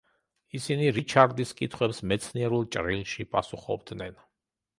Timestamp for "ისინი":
0.59-0.87